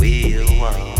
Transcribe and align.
We 0.00 0.34
are 0.34 0.44
one. 0.58 0.99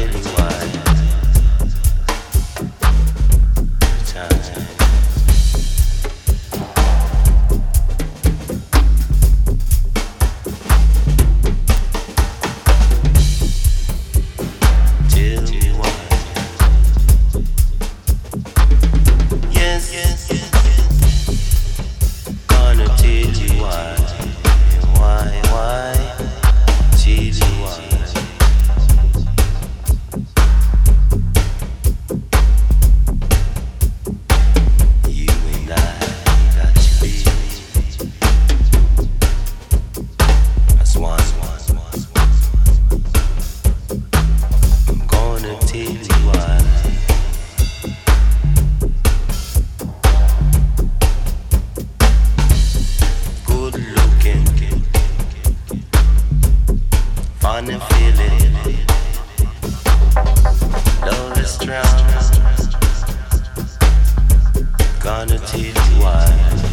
It's 0.00 0.37
Gonna 65.08 65.38
teach 65.38 65.74
you 65.74 66.02
why. 66.02 66.67